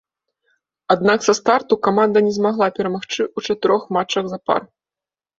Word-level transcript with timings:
Аднак 0.93 1.19
са 1.25 1.33
старту 1.39 1.77
каманда 1.87 2.23
не 2.27 2.31
змагла 2.37 2.69
перамагчы 2.79 3.23
ў 3.25 3.39
чатырох 3.51 3.85
матчах 3.99 4.25
запар. 4.33 4.61